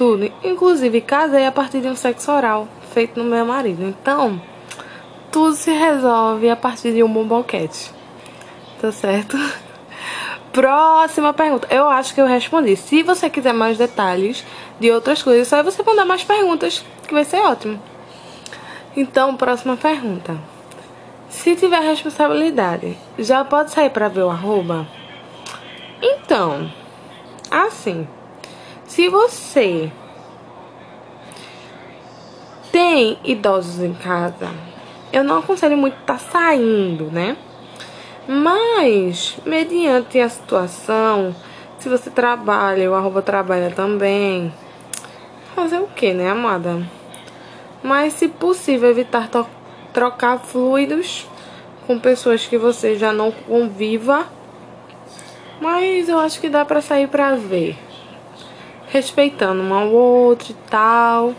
tudo. 0.00 0.32
Inclusive, 0.42 1.02
casei 1.02 1.44
a 1.44 1.52
partir 1.52 1.82
de 1.82 1.88
um 1.88 1.94
sexo 1.94 2.32
oral 2.32 2.66
feito 2.94 3.22
no 3.22 3.28
meu 3.28 3.44
marido. 3.44 3.84
Então, 3.84 4.40
tudo 5.30 5.54
se 5.54 5.70
resolve 5.72 6.48
a 6.48 6.56
partir 6.56 6.94
de 6.94 7.02
um 7.02 7.12
bom 7.12 7.26
boquete. 7.26 7.92
Tá 8.80 8.90
certo? 8.90 9.36
Próxima 10.54 11.34
pergunta. 11.34 11.68
Eu 11.70 11.86
acho 11.86 12.14
que 12.14 12.20
eu 12.20 12.26
respondi. 12.26 12.76
Se 12.76 13.02
você 13.02 13.28
quiser 13.28 13.52
mais 13.52 13.76
detalhes 13.76 14.42
de 14.80 14.90
outras 14.90 15.22
coisas, 15.22 15.46
só 15.46 15.58
é 15.58 15.62
você 15.62 15.82
mandar 15.82 16.06
mais 16.06 16.24
perguntas, 16.24 16.82
que 17.06 17.12
vai 17.12 17.26
ser 17.26 17.36
ótimo. 17.40 17.78
Então, 18.96 19.36
próxima 19.36 19.76
pergunta. 19.76 20.38
Se 21.40 21.56
tiver 21.56 21.80
responsabilidade, 21.80 22.98
já 23.18 23.42
pode 23.42 23.70
sair 23.70 23.88
para 23.88 24.08
ver 24.08 24.24
o 24.24 24.28
arroba? 24.28 24.86
Então, 26.02 26.70
assim. 27.50 28.06
Se 28.84 29.08
você 29.08 29.90
tem 32.70 33.18
idosos 33.24 33.82
em 33.82 33.94
casa, 33.94 34.50
eu 35.10 35.24
não 35.24 35.38
aconselho 35.38 35.78
muito 35.78 35.96
estar 35.98 36.18
tá 36.18 36.30
saindo, 36.30 37.04
né? 37.04 37.38
Mas, 38.28 39.38
mediante 39.46 40.20
a 40.20 40.28
situação, 40.28 41.34
se 41.78 41.88
você 41.88 42.10
trabalha, 42.10 42.90
o 42.90 42.94
arroba 42.94 43.22
trabalha 43.22 43.70
também, 43.70 44.52
fazer 45.56 45.78
o 45.78 45.86
que, 45.86 46.12
né, 46.12 46.28
amada? 46.28 46.86
Mas, 47.82 48.12
se 48.12 48.28
possível, 48.28 48.90
evitar 48.90 49.30
trocar 49.94 50.38
fluidos 50.38 51.29
com 51.90 51.98
pessoas 51.98 52.46
que 52.46 52.56
você 52.56 52.94
já 52.94 53.12
não 53.12 53.32
conviva. 53.32 54.24
Mas 55.60 56.08
eu 56.08 56.20
acho 56.20 56.40
que 56.40 56.48
dá 56.48 56.64
pra 56.64 56.80
sair 56.80 57.08
pra 57.08 57.34
ver 57.34 57.76
respeitando 58.86 59.60
um 59.60 59.74
ao 59.74 59.88
outro 59.88 60.52
e 60.52 60.70
tal, 60.70 61.34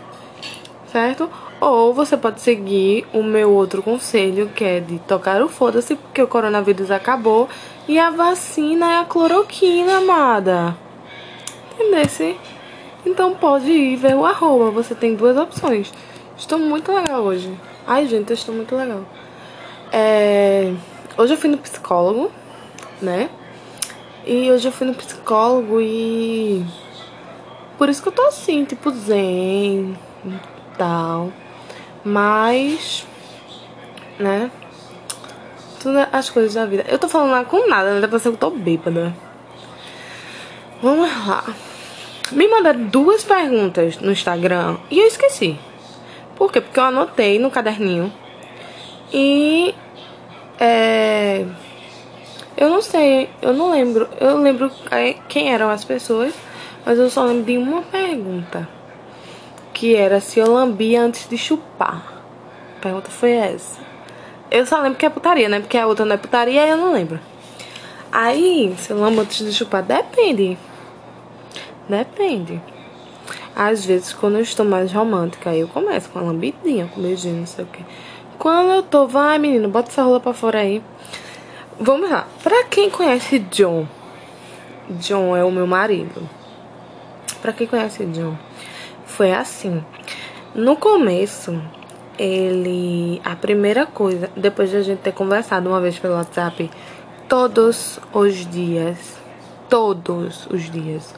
certo? 0.90 1.30
Ou 1.58 1.94
você 1.94 2.18
pode 2.18 2.42
seguir 2.42 3.06
o 3.14 3.22
meu 3.22 3.50
outro 3.50 3.82
conselho, 3.82 4.50
que 4.54 4.62
é 4.62 4.80
de 4.80 4.98
tocar 5.00 5.40
o 5.42 5.48
foda-se, 5.48 5.96
porque 5.96 6.22
o 6.22 6.28
coronavírus 6.28 6.90
acabou 6.90 7.48
e 7.88 7.98
a 7.98 8.10
vacina 8.10 8.92
é 8.92 8.98
a 8.98 9.04
cloroquina, 9.04 9.98
amada. 9.98 10.76
Entendesse? 11.72 12.36
Então 13.06 13.34
pode 13.34 13.70
ir 13.70 13.96
ver 13.96 14.14
o 14.14 14.26
arroba, 14.26 14.70
você 14.70 14.94
tem 14.94 15.14
duas 15.14 15.36
opções. 15.38 15.92
Estou 16.36 16.58
muito 16.58 16.92
legal 16.92 17.22
hoje. 17.22 17.50
Ai, 17.86 18.06
gente, 18.06 18.30
eu 18.30 18.34
estou 18.34 18.54
muito 18.54 18.76
legal. 18.76 19.02
É... 19.92 20.72
Hoje 21.18 21.34
eu 21.34 21.36
fui 21.36 21.50
no 21.50 21.58
psicólogo, 21.58 22.32
né? 23.00 23.28
E 24.24 24.50
hoje 24.50 24.66
eu 24.66 24.72
fui 24.72 24.86
no 24.86 24.94
psicólogo 24.94 25.80
e. 25.80 26.64
Por 27.76 27.88
isso 27.88 28.00
que 28.00 28.08
eu 28.08 28.12
tô 28.12 28.22
assim, 28.22 28.64
tipo, 28.64 28.90
zen 28.90 29.98
e 30.24 30.38
tal. 30.78 31.30
Mas. 32.04 33.06
Né? 34.18 34.50
Tudo 35.80 35.98
as 36.10 36.30
coisas 36.30 36.54
da 36.54 36.64
vida. 36.64 36.84
Eu 36.88 36.98
tô 36.98 37.08
falando 37.08 37.32
lá 37.32 37.44
com 37.44 37.68
nada, 37.68 37.94
né? 37.94 38.00
Dá 38.00 38.08
pra 38.08 38.18
ser 38.18 38.30
que 38.30 38.36
eu 38.36 38.38
tô 38.38 38.50
bêbada. 38.50 39.14
Vamos 40.80 41.10
lá. 41.26 41.44
Me 42.30 42.48
mandaram 42.48 42.84
duas 42.84 43.22
perguntas 43.22 43.98
no 43.98 44.10
Instagram 44.10 44.78
e 44.90 44.98
eu 44.98 45.06
esqueci. 45.06 45.58
Por 46.36 46.50
quê? 46.50 46.60
Porque 46.60 46.80
eu 46.80 46.84
anotei 46.84 47.38
no 47.38 47.50
caderninho. 47.50 48.12
E. 49.12 49.74
É. 50.64 51.44
Eu 52.56 52.70
não 52.70 52.80
sei, 52.80 53.28
eu 53.42 53.52
não 53.52 53.72
lembro. 53.72 54.08
Eu 54.20 54.38
lembro 54.38 54.70
quem 55.28 55.52
eram 55.52 55.68
as 55.68 55.84
pessoas, 55.84 56.32
mas 56.86 57.00
eu 57.00 57.10
só 57.10 57.24
lembro 57.24 57.42
de 57.42 57.58
uma 57.58 57.82
pergunta. 57.82 58.68
Que 59.74 59.96
era 59.96 60.20
se 60.20 60.38
eu 60.38 60.52
lambia 60.52 61.02
antes 61.02 61.28
de 61.28 61.36
chupar. 61.36 62.22
A 62.76 62.80
pergunta 62.80 63.10
foi 63.10 63.32
essa. 63.32 63.80
Eu 64.52 64.64
só 64.64 64.80
lembro 64.80 64.98
que 64.98 65.06
é 65.06 65.10
putaria, 65.10 65.48
né? 65.48 65.58
Porque 65.58 65.76
a 65.76 65.86
outra 65.86 66.04
não 66.04 66.14
é 66.14 66.18
putaria, 66.18 66.64
eu 66.68 66.76
não 66.76 66.92
lembro. 66.92 67.18
Aí, 68.12 68.72
se 68.78 68.92
eu 68.92 69.00
lambo 69.00 69.22
antes 69.22 69.44
de 69.44 69.52
chupar, 69.52 69.82
depende. 69.82 70.56
Depende. 71.88 72.62
Às 73.56 73.84
vezes, 73.84 74.12
quando 74.12 74.36
eu 74.36 74.42
estou 74.42 74.64
mais 74.64 74.92
romântica, 74.92 75.50
aí 75.50 75.60
eu 75.60 75.68
começo 75.68 76.08
com 76.10 76.20
a 76.20 76.22
lambidinha, 76.22 76.88
com 76.94 77.02
beijinho, 77.02 77.38
não 77.38 77.46
sei 77.46 77.64
o 77.64 77.68
que. 77.68 77.84
Quando 78.42 78.72
eu 78.72 78.82
tô, 78.82 79.06
vai 79.06 79.38
menino, 79.38 79.68
bota 79.68 79.88
essa 79.88 80.02
rola 80.02 80.18
pra 80.18 80.32
fora 80.32 80.58
aí. 80.58 80.82
Vamos 81.78 82.10
lá. 82.10 82.26
Pra 82.42 82.64
quem 82.64 82.90
conhece 82.90 83.38
John, 83.38 83.86
John 84.98 85.36
é 85.36 85.44
o 85.44 85.52
meu 85.52 85.64
marido. 85.64 86.28
Pra 87.40 87.52
quem 87.52 87.68
conhece 87.68 88.04
John, 88.06 88.36
foi 89.06 89.30
assim. 89.30 89.80
No 90.56 90.74
começo, 90.74 91.62
ele. 92.18 93.22
A 93.24 93.36
primeira 93.36 93.86
coisa, 93.86 94.28
depois 94.36 94.70
de 94.70 94.76
a 94.76 94.82
gente 94.82 94.98
ter 94.98 95.12
conversado 95.12 95.68
uma 95.68 95.80
vez 95.80 95.96
pelo 96.00 96.14
WhatsApp, 96.14 96.68
todos 97.28 98.00
os 98.12 98.34
dias, 98.50 99.20
todos 99.68 100.48
os 100.50 100.68
dias, 100.68 101.14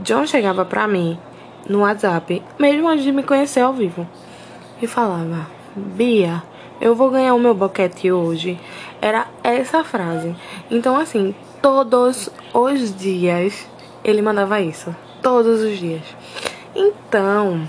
John 0.00 0.26
chegava 0.26 0.66
pra 0.66 0.86
mim 0.86 1.18
no 1.66 1.78
WhatsApp, 1.78 2.42
mesmo 2.58 2.86
antes 2.90 3.04
de 3.04 3.12
me 3.12 3.22
conhecer 3.22 3.60
ao 3.60 3.72
vivo, 3.72 4.06
e 4.82 4.86
falava: 4.86 5.46
Bia, 5.74 6.42
eu 6.80 6.94
vou 6.94 7.10
ganhar 7.10 7.34
o 7.34 7.38
meu 7.38 7.54
boquete 7.54 8.10
hoje. 8.10 8.58
Era 9.00 9.26
essa 9.42 9.82
frase. 9.84 10.34
Então, 10.70 10.96
assim, 10.96 11.34
todos 11.60 12.30
os 12.52 12.96
dias 12.96 13.66
ele 14.04 14.22
mandava 14.22 14.60
isso. 14.60 14.94
Todos 15.22 15.62
os 15.62 15.78
dias. 15.78 16.02
Então, 16.74 17.68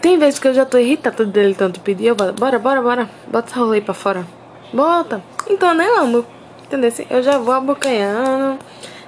tem 0.00 0.18
vezes 0.18 0.38
que 0.38 0.48
eu 0.48 0.54
já 0.54 0.64
tô 0.64 0.78
irritada 0.78 1.24
dele 1.24 1.54
tanto 1.54 1.80
pedir. 1.80 2.06
Eu 2.06 2.14
bora, 2.14 2.58
bora, 2.58 2.82
bora. 2.82 3.10
Bota 3.26 3.50
essa 3.50 3.60
rola 3.60 3.74
aí 3.74 3.80
pra 3.80 3.94
fora. 3.94 4.26
Bota. 4.72 5.22
Então, 5.48 5.70
eu 5.70 5.74
nem 5.74 5.88
amo. 5.98 6.26
Entendeu? 6.64 6.92
Eu 7.08 7.22
já 7.22 7.38
vou 7.38 7.54
abocanhando. 7.54 8.58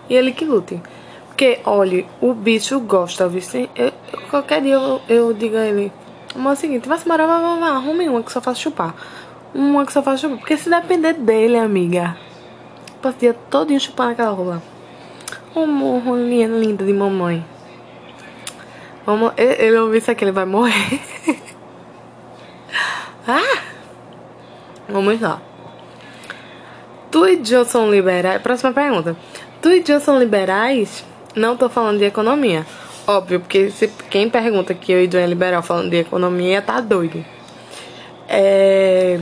E 0.08 0.14
ele 0.14 0.32
que 0.32 0.44
lute. 0.44 0.80
Porque, 1.26 1.60
olha, 1.64 2.04
o 2.20 2.34
bicho 2.34 2.78
gosta, 2.80 3.28
viu? 3.28 3.40
Qualquer 4.30 4.62
dia 4.62 4.74
eu, 4.74 5.00
eu 5.08 5.32
digo 5.32 5.56
a 5.56 5.66
ele. 5.66 5.92
Mas 6.34 6.46
é 6.46 6.52
o 6.52 6.56
seguinte, 6.56 6.88
vai 6.88 6.98
se 6.98 7.08
morar, 7.08 7.26
vai, 7.26 7.40
vai, 7.40 7.58
vai, 7.58 7.70
arrume 7.70 8.08
uma 8.08 8.22
que 8.22 8.32
só 8.32 8.40
faz 8.40 8.58
chupar. 8.58 8.94
Uma 9.54 9.84
que 9.84 9.92
só 9.92 10.02
faz 10.02 10.20
chupar. 10.20 10.38
Porque 10.38 10.56
se 10.56 10.70
depender 10.70 11.14
dele, 11.14 11.58
amiga, 11.58 12.16
passo 13.02 13.16
o 13.16 13.20
dia 13.20 13.34
todinho 13.34 13.80
chupando 13.80 14.12
aquela 14.12 14.30
rola. 14.30 14.62
Uma 15.54 15.98
rolinha 15.98 16.46
linda 16.46 16.84
de 16.84 16.92
mamãe. 16.92 17.44
Vamos, 19.04 19.32
ele 19.36 19.76
ouviu 19.78 19.98
isso 19.98 20.10
aqui, 20.10 20.24
ele 20.24 20.32
vai 20.32 20.44
morrer. 20.44 21.00
ah! 23.26 23.58
Vamos 24.88 25.20
lá. 25.20 25.40
Tu 27.10 27.26
e 27.26 27.44
Joe 27.44 27.64
são 27.64 27.90
liberais? 27.90 28.40
Próxima 28.40 28.72
pergunta. 28.72 29.16
Tu 29.60 29.68
e 29.70 29.84
Joe 29.84 30.00
são 30.00 30.18
liberais? 30.18 31.04
Não 31.34 31.56
tô 31.56 31.68
falando 31.68 31.98
de 31.98 32.04
economia. 32.04 32.64
Óbvio, 33.10 33.40
porque 33.40 33.72
se, 33.72 33.88
quem 34.08 34.30
pergunta 34.30 34.72
que 34.72 34.92
eu 34.92 35.02
e 35.02 35.08
John 35.08 35.18
é 35.18 35.26
liberal 35.26 35.64
falando 35.64 35.90
de 35.90 35.96
economia 35.96 36.62
tá 36.62 36.80
doido. 36.80 37.24
É... 38.28 39.18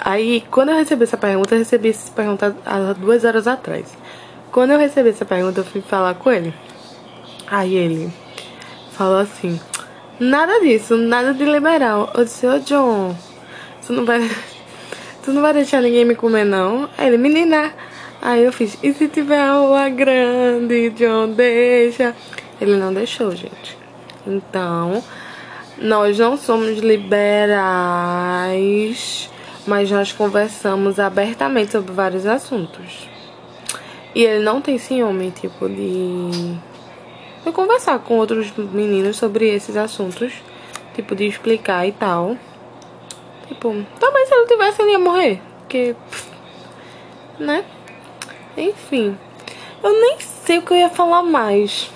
Aí, 0.00 0.42
quando 0.50 0.70
eu 0.70 0.76
recebi 0.76 1.04
essa 1.04 1.16
pergunta, 1.16 1.54
eu 1.54 1.60
recebi 1.60 1.90
essa 1.90 2.10
pergunta 2.10 2.56
há 2.66 2.92
duas 2.94 3.24
horas 3.24 3.46
atrás. 3.46 3.96
Quando 4.50 4.72
eu 4.72 4.80
recebi 4.80 5.10
essa 5.10 5.24
pergunta, 5.24 5.60
eu 5.60 5.64
fui 5.64 5.80
falar 5.80 6.14
com 6.14 6.28
ele. 6.32 6.52
Aí 7.46 7.76
ele 7.76 8.12
falou 8.90 9.18
assim: 9.20 9.60
Nada 10.18 10.58
disso, 10.60 10.96
nada 10.96 11.32
de 11.32 11.44
liberal. 11.44 12.10
Eu 12.16 12.24
disse: 12.24 12.44
Ô 12.48 12.58
John, 12.58 13.14
tu 13.86 13.92
não 13.92 14.04
vai. 14.04 14.28
Tu 15.22 15.32
não 15.32 15.40
vai 15.40 15.52
deixar 15.52 15.80
ninguém 15.80 16.04
me 16.04 16.16
comer, 16.16 16.44
não? 16.44 16.90
Aí 16.98 17.06
ele, 17.06 17.16
menina. 17.16 17.72
Aí 18.20 18.42
eu 18.42 18.52
fiz: 18.52 18.76
E 18.82 18.92
se 18.92 19.06
tiver 19.06 19.52
uma 19.52 19.88
grande, 19.88 20.90
John, 20.90 21.28
deixa. 21.28 22.12
Ele 22.62 22.76
não 22.76 22.94
deixou, 22.94 23.34
gente. 23.34 23.76
Então, 24.24 25.02
nós 25.76 26.16
não 26.16 26.36
somos 26.36 26.78
liberais, 26.78 27.58
mas 29.66 29.90
nós 29.90 30.12
conversamos 30.12 31.00
abertamente 31.00 31.72
sobre 31.72 31.92
vários 31.92 32.24
assuntos. 32.24 33.08
E 34.14 34.22
ele 34.22 34.44
não 34.44 34.60
tem 34.60 34.78
ciúme, 34.78 35.32
tipo, 35.32 35.68
de. 35.68 36.54
de 37.44 37.50
conversar 37.50 37.98
com 37.98 38.16
outros 38.18 38.52
meninos 38.56 39.16
sobre 39.16 39.48
esses 39.48 39.76
assuntos. 39.76 40.32
Tipo, 40.94 41.16
de 41.16 41.26
explicar 41.26 41.84
e 41.84 41.90
tal. 41.90 42.36
Tipo, 43.48 43.74
também 43.98 44.26
se 44.26 44.34
ele 44.34 44.46
tivesse, 44.46 44.80
ele 44.82 44.92
ia 44.92 45.00
morrer. 45.00 45.42
Porque. 45.58 45.96
Né? 47.40 47.64
Enfim. 48.56 49.18
Eu 49.82 50.00
nem 50.00 50.20
sei 50.20 50.58
o 50.58 50.62
que 50.62 50.72
eu 50.74 50.78
ia 50.78 50.90
falar 50.90 51.24
mais. 51.24 51.90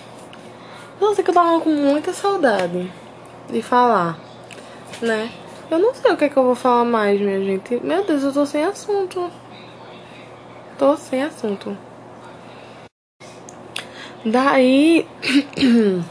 Nossa, 1.01 1.23
que 1.23 1.29
eu 1.29 1.35
tava 1.35 1.61
com 1.61 1.71
muita 1.71 2.13
saudade 2.13 2.91
de 3.51 3.63
falar, 3.63 4.19
né? 5.03 5.31
Eu 5.71 5.79
não 5.79 5.93
sei 5.93 6.13
o 6.13 6.17
que 6.17 6.25
é 6.25 6.29
que 6.29 6.37
eu 6.37 6.45
vou 6.45 6.55
falar 6.55 6.85
mais, 6.85 7.21
minha 7.21 7.43
gente. 7.43 7.79
Meu 7.85 8.03
Deus, 8.05 8.23
eu 8.23 8.33
tô 8.33 8.47
sem 8.47 8.65
assunto. 8.65 9.31
Tô 10.79 10.97
sem 10.97 11.23
assunto. 11.23 11.77
Daí, 14.25 15.07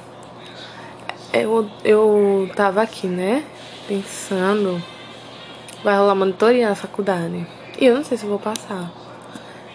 eu, 1.34 1.70
eu 1.84 2.50
tava 2.56 2.82
aqui, 2.84 3.08
né? 3.08 3.44
Pensando, 3.88 4.82
vai 5.84 5.98
rolar 5.98 6.16
monitoria 6.16 6.70
na 6.70 6.76
faculdade. 6.76 7.48
E 7.80 7.86
eu 7.86 7.96
não 7.96 8.04
sei 8.04 8.18
se 8.18 8.24
eu 8.24 8.30
vou 8.30 8.40
passar. 8.40 8.92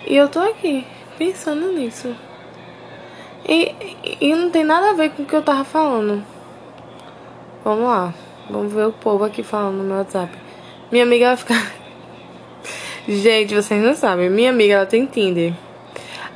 E 0.07 0.15
eu 0.15 0.29
tô 0.29 0.39
aqui, 0.39 0.87
pensando 1.19 1.73
nisso. 1.73 2.15
E, 3.49 3.75
e 4.21 4.35
não 4.35 4.51
tem 4.51 4.65
nada 4.65 4.91
a 4.91 4.93
ver 4.93 5.11
com 5.11 5.23
o 5.23 5.27
que 5.27 5.35
eu 5.35 5.43
tava 5.43 5.65
falando. 5.65 6.25
Vamos 7.65 7.85
lá. 7.85 8.15
Vamos 8.49 8.73
ver 8.73 8.87
o 8.87 8.93
povo 8.93 9.25
aqui 9.25 9.43
falando 9.43 9.77
no 9.77 9.85
meu 9.85 9.99
WhatsApp. 9.99 10.33
Minha 10.91 11.05
amiga 11.05 11.29
vai 11.29 11.37
ficar. 11.37 11.73
Gente, 13.07 13.55
vocês 13.55 13.83
não 13.83 13.95
sabem. 13.95 14.29
Minha 14.29 14.51
amiga 14.51 14.75
ela 14.75 14.87
tem 14.87 15.07
Tinder. 15.07 15.53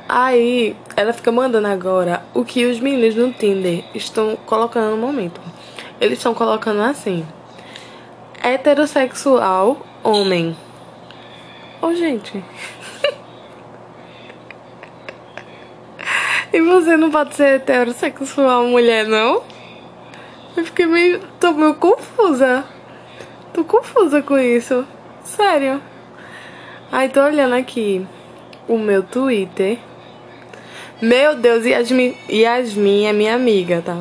Aí 0.07 0.75
ela 0.95 1.11
fica 1.13 1.31
mandando 1.31 1.67
agora 1.67 2.23
o 2.33 2.45
que 2.45 2.65
os 2.65 2.79
meninos 2.79 3.15
no 3.15 3.33
Tinder 3.33 3.83
estão 3.93 4.37
colocando 4.45 4.91
no 4.91 4.97
momento. 4.97 5.41
Eles 5.99 6.19
estão 6.19 6.33
colocando 6.33 6.81
assim: 6.81 7.25
heterossexual 8.43 9.81
homem. 10.03 10.55
Ô, 11.81 11.87
oh, 11.87 11.95
gente. 11.95 12.43
E 16.53 16.61
você 16.61 16.95
não 16.95 17.11
pode 17.11 17.35
ser 17.35 17.55
heterossexual 17.55 18.65
mulher, 18.65 19.05
não? 19.05 19.43
Eu 20.55 20.65
fiquei 20.65 20.85
meio. 20.85 21.19
tô 21.39 21.51
meio 21.51 21.75
confusa. 21.75 22.63
Tô 23.53 23.63
confusa 23.63 24.21
com 24.21 24.37
isso. 24.37 24.85
Sério. 25.23 25.81
Ai, 26.91 27.09
tô 27.09 27.21
olhando 27.21 27.55
aqui 27.55 28.05
o 28.67 28.77
meu 28.77 29.03
Twitter. 29.03 29.77
Meu 31.01 31.35
Deus, 31.35 31.65
Yasmin, 31.65 32.15
Yasmin 32.29 33.05
é 33.05 33.13
minha 33.13 33.35
amiga, 33.35 33.81
tá? 33.85 33.97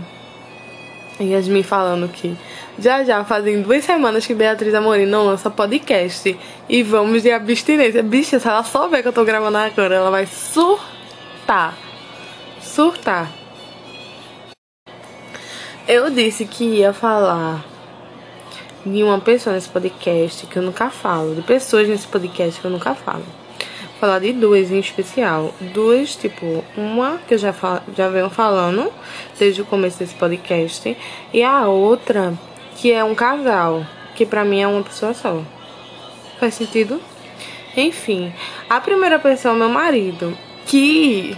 Yasmin 1.20 1.62
falando 1.62 2.08
que 2.08 2.36
já 2.78 3.04
já 3.04 3.24
fazem 3.24 3.62
duas 3.62 3.84
semanas 3.84 4.26
que 4.26 4.34
Beatriz 4.34 4.74
Amorim 4.74 5.06
não 5.06 5.26
lança 5.26 5.50
podcast 5.50 6.36
e 6.68 6.82
vamos 6.82 7.22
de 7.22 7.30
abstinência. 7.30 8.02
Bicha, 8.02 8.38
se 8.38 8.48
ela 8.48 8.62
só 8.64 8.88
ver 8.88 9.02
que 9.02 9.08
eu 9.08 9.12
tô 9.12 9.24
gravando 9.24 9.58
agora, 9.58 9.94
ela 9.94 10.10
vai 10.10 10.26
surtar. 10.26 11.83
Surtar. 12.74 13.30
Eu 15.86 16.10
disse 16.10 16.44
que 16.44 16.64
ia 16.64 16.92
falar 16.92 17.64
de 18.84 19.00
uma 19.04 19.20
pessoa 19.20 19.54
nesse 19.54 19.68
podcast 19.68 20.44
que 20.48 20.56
eu 20.56 20.62
nunca 20.64 20.90
falo, 20.90 21.36
de 21.36 21.42
pessoas 21.42 21.88
nesse 21.88 22.08
podcast 22.08 22.60
que 22.60 22.66
eu 22.66 22.72
nunca 22.72 22.96
falo. 22.96 23.22
Falar 24.00 24.18
de 24.18 24.32
duas 24.32 24.72
em 24.72 24.80
especial. 24.80 25.54
Duas, 25.72 26.16
tipo, 26.16 26.64
uma 26.76 27.18
que 27.28 27.34
eu 27.34 27.38
já, 27.38 27.54
já 27.96 28.08
venho 28.08 28.28
falando 28.28 28.92
desde 29.38 29.62
o 29.62 29.64
começo 29.64 30.00
desse 30.00 30.16
podcast, 30.16 30.96
e 31.32 31.44
a 31.44 31.68
outra 31.68 32.36
que 32.74 32.90
é 32.90 33.04
um 33.04 33.14
casal, 33.14 33.86
que 34.16 34.26
pra 34.26 34.44
mim 34.44 34.58
é 34.58 34.66
uma 34.66 34.82
pessoa 34.82 35.14
só. 35.14 35.40
Faz 36.40 36.54
sentido? 36.54 37.00
Enfim, 37.76 38.32
a 38.68 38.80
primeira 38.80 39.20
pessoa 39.20 39.54
é 39.54 39.58
meu 39.58 39.68
marido, 39.68 40.36
que 40.66 41.36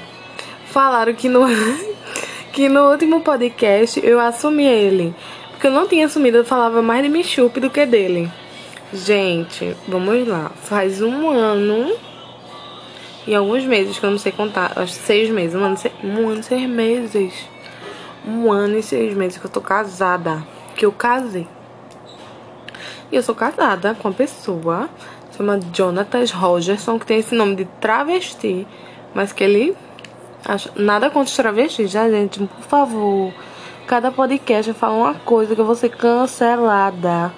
falaram 0.77 1.15
que 1.15 1.27
no, 1.27 1.41
que 2.53 2.69
no 2.69 2.91
último 2.91 3.23
podcast 3.23 3.99
eu 4.05 4.21
assumi 4.21 4.67
ele. 4.67 5.15
Porque 5.53 5.69
eu 5.69 5.71
não 5.71 5.89
tinha 5.89 6.05
assumido, 6.05 6.37
eu 6.37 6.45
falava 6.45 6.83
mais 6.83 7.03
de 7.03 7.09
Michup 7.09 7.59
do 7.59 7.71
que 7.71 7.87
dele. 7.87 8.31
Gente, 8.93 9.75
vamos 9.89 10.29
lá. 10.29 10.51
Faz 10.55 11.01
um 11.01 11.31
ano 11.31 11.97
e 13.27 13.35
alguns 13.35 13.65
meses 13.65 13.99
que 13.99 14.05
eu 14.05 14.11
não 14.11 14.19
sei 14.19 14.33
contar. 14.33 14.75
Acho 14.77 14.93
seis 14.93 15.31
meses. 15.31 15.55
Um 15.55 15.65
ano, 15.65 15.79
um 16.05 16.29
ano 16.29 16.41
e 16.41 16.43
seis 16.43 16.69
meses. 16.69 17.33
Um 18.29 18.53
ano 18.53 18.77
e 18.77 18.83
seis 18.83 19.15
meses 19.15 19.39
que 19.39 19.47
eu 19.47 19.51
tô 19.51 19.63
casada. 19.63 20.47
Que 20.77 20.85
eu 20.85 20.93
casei. 20.93 21.49
E 23.11 23.17
eu 23.17 23.23
sou 23.23 23.35
casada 23.35 23.95
com 23.95 24.09
uma 24.09 24.15
pessoa 24.15 24.91
chama 25.35 25.59
Jonathan 25.73 26.25
Rogerson, 26.35 26.99
que 26.99 27.07
tem 27.07 27.19
esse 27.19 27.35
nome 27.35 27.57
de 27.57 27.65
travesti, 27.81 28.67
mas 29.15 29.33
que 29.33 29.45
ele 29.45 29.77
acha 30.47 30.71
nada 30.77 31.11
contra 31.11 31.29
os 31.29 31.37
travestis, 31.37 31.91
já, 31.91 32.09
gente, 32.09 32.39
por 32.39 32.65
favor. 32.65 33.33
Cada 33.87 34.11
podcast 34.11 34.69
eu 34.69 34.75
falo 34.75 34.99
uma 34.99 35.15
coisa 35.15 35.55
que 35.55 35.61
eu 35.61 35.65
vou 35.65 35.75
ser 35.75 35.91
cancelada. 35.91 37.33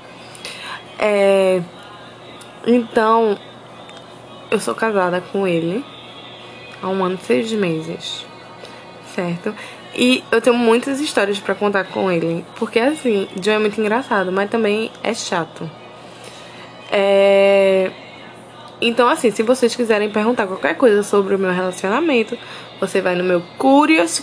É. 0.98 1.60
Então, 2.66 3.38
eu 4.50 4.58
sou 4.58 4.74
casada 4.74 5.22
com 5.32 5.46
ele 5.46 5.84
há 6.82 6.88
um 6.88 7.04
ano 7.04 7.18
e 7.20 7.26
seis 7.26 7.52
meses. 7.52 8.26
Certo? 9.14 9.54
E 9.94 10.22
eu 10.30 10.40
tenho 10.40 10.56
muitas 10.56 11.00
histórias 11.00 11.38
para 11.38 11.54
contar 11.54 11.84
com 11.84 12.10
ele. 12.10 12.44
Porque 12.56 12.78
assim, 12.78 13.28
John 13.36 13.52
é 13.52 13.58
muito 13.58 13.80
engraçado, 13.80 14.30
mas 14.30 14.50
também 14.50 14.90
é 15.02 15.12
chato. 15.14 15.68
É. 16.90 17.47
Então, 18.80 19.08
assim, 19.08 19.30
se 19.30 19.42
vocês 19.42 19.74
quiserem 19.74 20.10
perguntar 20.10 20.46
qualquer 20.46 20.76
coisa 20.76 21.02
sobre 21.02 21.34
o 21.34 21.38
meu 21.38 21.50
relacionamento, 21.50 22.38
você 22.80 23.00
vai 23.00 23.16
no 23.16 23.24
meu 23.24 23.42
Curious 23.58 24.22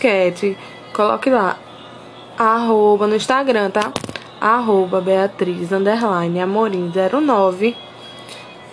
coloque 0.94 1.30
lá 1.30 1.60
arroba 2.38 3.08
no 3.08 3.16
Instagram, 3.16 3.70
tá? 3.70 3.92
Arroba 4.40 5.02
Beatriz 5.02 5.72
underline 5.72 6.40
Amorim 6.40 6.92
09. 6.92 7.76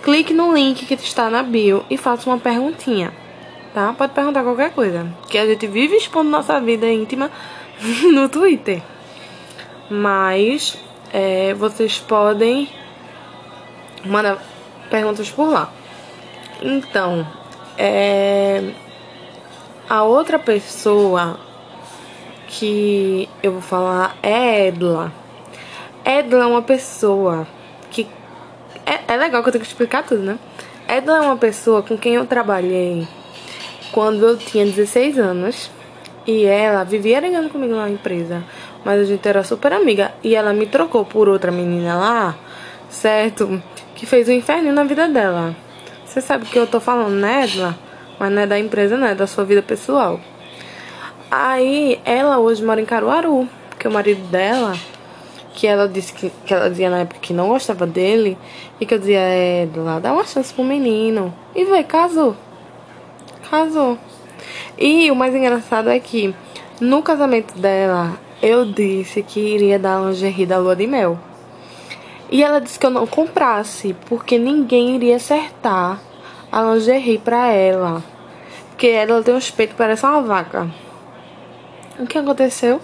Clique 0.02 0.32
no 0.32 0.52
link 0.52 0.84
que 0.84 0.94
está 0.94 1.30
na 1.30 1.42
bio 1.42 1.84
e 1.88 1.96
faça 1.96 2.28
uma 2.28 2.38
perguntinha, 2.38 3.12
tá? 3.72 3.92
Pode 3.92 4.12
perguntar 4.12 4.42
qualquer 4.42 4.72
coisa, 4.72 5.06
que 5.28 5.38
a 5.38 5.46
gente 5.46 5.66
vive 5.66 5.96
expondo 5.96 6.30
nossa 6.30 6.60
vida 6.60 6.90
íntima 6.90 7.30
no 8.12 8.28
Twitter. 8.28 8.82
Mas 9.88 10.76
é, 11.12 11.54
vocês 11.54 11.98
podem 11.98 12.68
mandar 14.04 14.38
perguntas 14.92 15.30
por 15.30 15.48
lá. 15.48 15.72
Então, 16.60 17.26
é, 17.78 18.72
a 19.88 20.02
outra 20.02 20.38
pessoa 20.38 21.40
que 22.46 23.26
eu 23.42 23.52
vou 23.52 23.62
falar 23.62 24.14
é 24.22 24.66
Edla. 24.68 25.10
Edla 26.04 26.44
é 26.44 26.46
uma 26.46 26.60
pessoa 26.60 27.46
que. 27.90 28.06
É, 28.84 29.14
é 29.14 29.16
legal 29.16 29.42
que 29.42 29.48
eu 29.48 29.52
tenho 29.52 29.64
que 29.64 29.70
explicar 29.70 30.04
tudo, 30.04 30.22
né? 30.22 30.38
Edla 30.86 31.16
é 31.16 31.20
uma 31.22 31.38
pessoa 31.38 31.82
com 31.82 31.96
quem 31.96 32.16
eu 32.16 32.26
trabalhei 32.26 33.08
quando 33.92 34.26
eu 34.26 34.36
tinha 34.36 34.66
16 34.66 35.18
anos. 35.18 35.70
E 36.26 36.44
ela 36.44 36.84
vivia 36.84 37.18
ligando 37.18 37.48
comigo 37.48 37.74
na 37.74 37.88
empresa. 37.88 38.44
Mas 38.84 39.00
a 39.00 39.04
gente 39.04 39.26
era 39.26 39.42
super 39.42 39.72
amiga. 39.72 40.12
E 40.22 40.36
ela 40.36 40.52
me 40.52 40.66
trocou 40.66 41.04
por 41.04 41.28
outra 41.28 41.50
menina 41.50 41.96
lá, 41.96 42.36
certo? 42.90 43.60
Que 44.02 44.06
fez 44.06 44.28
um 44.28 44.32
inferno 44.32 44.72
na 44.72 44.82
vida 44.82 45.06
dela. 45.06 45.54
Você 46.04 46.20
sabe 46.20 46.44
que 46.46 46.58
eu 46.58 46.66
tô 46.66 46.80
falando, 46.80 47.14
né, 47.14 47.44
Edla? 47.44 47.78
Mas 48.18 48.32
não 48.32 48.42
é 48.42 48.46
da 48.48 48.58
empresa, 48.58 48.96
não, 48.96 49.06
é 49.06 49.14
da 49.14 49.28
sua 49.28 49.44
vida 49.44 49.62
pessoal. 49.62 50.18
Aí 51.30 52.00
ela 52.04 52.40
hoje 52.40 52.64
mora 52.64 52.80
em 52.80 52.84
Caruaru, 52.84 53.48
porque 53.68 53.86
o 53.86 53.92
marido 53.92 54.20
dela, 54.26 54.74
que 55.54 55.68
ela 55.68 55.86
disse 55.86 56.12
que, 56.12 56.32
que 56.44 56.52
ela 56.52 56.68
dizia 56.68 56.90
na 56.90 56.98
época 56.98 57.20
que 57.20 57.32
não 57.32 57.46
gostava 57.46 57.86
dele, 57.86 58.36
e 58.80 58.84
que 58.84 58.92
eu 58.92 58.98
dizia, 58.98 59.20
é, 59.20 59.68
lá, 59.76 60.00
dá 60.00 60.12
uma 60.12 60.24
chance 60.24 60.52
pro 60.52 60.64
menino. 60.64 61.32
E 61.54 61.64
veio, 61.64 61.84
casou. 61.84 62.34
Casou. 63.48 63.96
E 64.76 65.12
o 65.12 65.14
mais 65.14 65.32
engraçado 65.32 65.88
é 65.88 66.00
que 66.00 66.34
no 66.80 67.04
casamento 67.04 67.56
dela, 67.56 68.18
eu 68.42 68.64
disse 68.64 69.22
que 69.22 69.38
iria 69.38 69.78
dar 69.78 70.04
lingerie 70.04 70.44
da 70.44 70.58
lua 70.58 70.74
de 70.74 70.88
mel. 70.88 71.20
E 72.32 72.42
ela 72.42 72.62
disse 72.62 72.78
que 72.78 72.86
eu 72.86 72.90
não 72.90 73.06
comprasse, 73.06 73.94
porque 74.08 74.38
ninguém 74.38 74.94
iria 74.94 75.16
acertar 75.16 76.00
a 76.50 76.62
lingerie 76.62 77.18
pra 77.18 77.48
ela. 77.48 78.02
Porque 78.70 78.86
ela 78.86 79.22
tem 79.22 79.34
um 79.34 79.38
peitos 79.38 79.74
que 79.74 79.74
parece 79.74 80.06
uma 80.06 80.22
vaca. 80.22 80.66
O 81.98 82.06
que 82.06 82.16
aconteceu? 82.16 82.80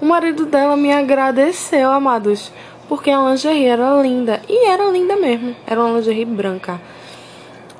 O 0.00 0.06
marido 0.06 0.46
dela 0.46 0.76
me 0.76 0.92
agradeceu, 0.92 1.90
amados, 1.90 2.52
porque 2.88 3.10
a 3.10 3.20
lingerie 3.30 3.66
era 3.66 4.00
linda. 4.00 4.40
E 4.48 4.68
era 4.68 4.84
linda 4.84 5.16
mesmo. 5.16 5.56
Era 5.66 5.80
uma 5.80 5.98
lingerie 5.98 6.24
branca. 6.24 6.80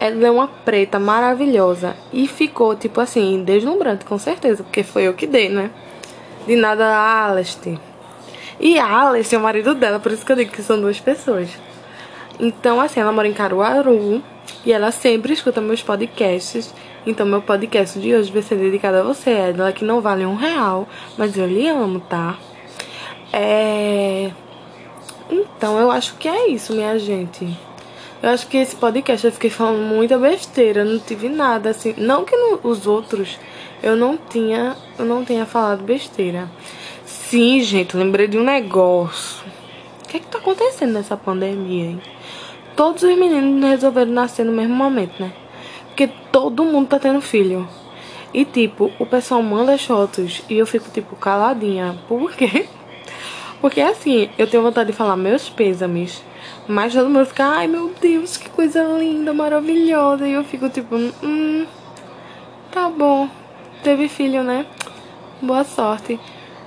Ela 0.00 0.26
é 0.26 0.30
uma 0.32 0.48
preta 0.48 0.98
maravilhosa. 0.98 1.94
E 2.12 2.26
ficou, 2.26 2.74
tipo 2.74 3.00
assim, 3.00 3.44
deslumbrante, 3.44 4.04
com 4.04 4.18
certeza. 4.18 4.64
Porque 4.64 4.82
foi 4.82 5.04
eu 5.04 5.14
que 5.14 5.28
dei, 5.28 5.48
né? 5.48 5.70
De 6.44 6.56
nada 6.56 6.84
a. 6.88 7.93
E 8.60 8.78
a 8.78 8.86
Aleste 8.86 9.34
é 9.34 9.38
o 9.38 9.40
marido 9.40 9.74
dela, 9.74 9.98
por 9.98 10.12
isso 10.12 10.24
que 10.24 10.32
eu 10.32 10.36
digo 10.36 10.52
que 10.52 10.62
são 10.62 10.80
duas 10.80 11.00
pessoas. 11.00 11.50
Então, 12.38 12.80
assim, 12.80 13.00
ela 13.00 13.12
mora 13.12 13.28
em 13.28 13.32
Caruaru. 13.32 14.22
E 14.64 14.72
ela 14.72 14.90
sempre 14.90 15.32
escuta 15.32 15.60
meus 15.60 15.82
podcasts. 15.82 16.74
Então, 17.06 17.26
meu 17.26 17.42
podcast 17.42 17.98
de 17.98 18.14
hoje 18.14 18.32
vai 18.32 18.42
ser 18.42 18.56
dedicado 18.56 18.98
a 18.98 19.02
você, 19.02 19.30
Edla, 19.30 19.72
que 19.72 19.84
não 19.84 20.00
vale 20.00 20.24
um 20.24 20.34
real, 20.34 20.88
mas 21.18 21.36
eu 21.36 21.46
lhe 21.46 21.68
amo, 21.68 22.00
tá? 22.00 22.38
É. 23.32 24.30
Então, 25.30 25.78
eu 25.78 25.90
acho 25.90 26.14
que 26.14 26.28
é 26.28 26.48
isso, 26.48 26.72
minha 26.72 26.98
gente. 26.98 27.46
Eu 28.22 28.30
acho 28.30 28.46
que 28.46 28.56
esse 28.56 28.74
podcast 28.74 29.26
eu 29.26 29.32
fiquei 29.32 29.50
falando 29.50 29.82
muita 29.82 30.16
besteira, 30.16 30.82
não 30.82 30.98
tive 30.98 31.28
nada 31.28 31.70
assim. 31.70 31.94
Não 31.98 32.24
que 32.24 32.34
no, 32.34 32.60
os 32.62 32.86
outros 32.86 33.38
eu 33.82 33.96
não 33.96 34.16
tinha, 34.16 34.74
eu 34.98 35.04
não 35.04 35.24
tenha 35.24 35.44
falado 35.44 35.82
besteira. 35.82 36.48
Sim, 37.28 37.58
gente, 37.62 37.96
lembrei 37.96 38.28
de 38.28 38.36
um 38.36 38.44
negócio. 38.44 39.42
O 40.04 40.08
que 40.08 40.18
é 40.18 40.20
que 40.20 40.26
tá 40.26 40.38
acontecendo 40.38 40.92
nessa 40.92 41.16
pandemia, 41.16 41.86
hein? 41.86 42.02
Todos 42.76 43.02
os 43.02 43.18
meninos 43.18 43.64
resolveram 43.68 44.12
nascer 44.12 44.44
no 44.44 44.52
mesmo 44.52 44.74
momento, 44.74 45.20
né? 45.20 45.32
Porque 45.86 46.06
todo 46.30 46.64
mundo 46.64 46.88
tá 46.88 46.98
tendo 46.98 47.22
filho. 47.22 47.66
E 48.32 48.44
tipo, 48.44 48.92
o 48.98 49.06
pessoal 49.06 49.42
manda 49.42 49.76
fotos 49.78 50.42
e 50.50 50.58
eu 50.58 50.66
fico 50.66 50.90
tipo 50.90 51.16
caladinha. 51.16 51.98
Por 52.06 52.30
quê? 52.32 52.68
Porque 53.58 53.80
assim, 53.80 54.28
eu 54.36 54.46
tenho 54.46 54.62
vontade 54.62 54.92
de 54.92 54.96
falar 54.96 55.16
meus 55.16 55.48
pêsames. 55.48 56.22
Mas 56.68 56.92
todo 56.92 57.08
mundo 57.08 57.24
fica, 57.24 57.46
ai 57.46 57.66
meu 57.66 57.92
Deus, 58.00 58.36
que 58.36 58.50
coisa 58.50 58.82
linda, 58.98 59.32
maravilhosa. 59.32 60.28
E 60.28 60.34
eu 60.34 60.44
fico 60.44 60.68
tipo, 60.68 60.94
hum, 60.94 61.66
tá 62.70 62.90
bom. 62.90 63.28
Teve 63.82 64.08
filho, 64.08 64.44
né? 64.44 64.66
Boa 65.40 65.64
sorte. 65.64 66.20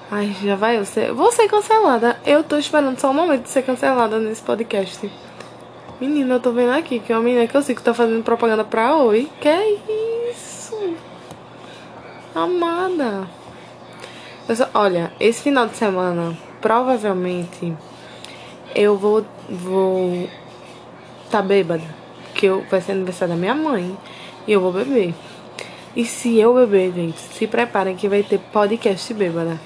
Ai, 0.09 0.33
já 0.41 0.55
vai 0.55 0.77
eu 0.77 0.85
ser. 0.85 1.11
Vou 1.11 1.31
ser 1.33 1.49
cancelada. 1.49 2.17
Eu 2.25 2.41
tô 2.41 2.57
esperando 2.57 2.97
só 2.97 3.11
o 3.11 3.13
momento 3.13 3.43
de 3.43 3.49
ser 3.49 3.63
cancelada 3.63 4.17
nesse 4.19 4.41
podcast. 4.41 5.11
Menina, 5.99 6.35
eu 6.35 6.39
tô 6.39 6.51
vendo 6.51 6.71
aqui 6.71 6.99
que 6.99 7.11
é 7.11 7.15
uma 7.15 7.23
menina 7.23 7.45
que 7.45 7.55
eu 7.55 7.61
sei 7.61 7.75
que 7.75 7.83
tá 7.83 7.93
fazendo 7.93 8.23
propaganda 8.23 8.63
pra 8.63 8.95
Oi. 8.95 9.29
Que 9.41 9.49
é 9.49 9.77
isso? 10.31 10.95
Amada. 12.33 13.27
Só, 14.55 14.69
olha, 14.73 15.11
esse 15.19 15.41
final 15.41 15.67
de 15.67 15.75
semana, 15.75 16.37
provavelmente, 16.61 17.75
eu 18.73 18.95
vou. 18.95 19.25
Vou. 19.49 20.29
Tá 21.29 21.41
bêbada. 21.41 21.83
Que 22.33 22.45
eu, 22.45 22.63
vai 22.69 22.79
ser 22.79 22.93
aniversário 22.93 23.33
da 23.33 23.39
minha 23.39 23.55
mãe. 23.55 23.97
E 24.47 24.53
eu 24.53 24.61
vou 24.61 24.71
beber. 24.71 25.13
E 25.93 26.05
se 26.05 26.37
eu 26.37 26.53
beber, 26.53 26.93
gente, 26.93 27.19
se 27.19 27.45
preparem 27.45 27.97
que 27.97 28.07
vai 28.07 28.23
ter 28.23 28.39
podcast 28.39 29.13
bêbada. 29.13 29.59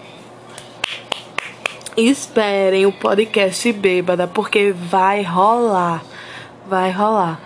Esperem 1.97 2.85
o 2.85 2.91
podcast 2.91 3.71
bêbada, 3.73 4.27
porque 4.27 4.71
vai 4.71 5.21
rolar. 5.23 6.03
Vai 6.67 6.91
rolar. 6.91 7.39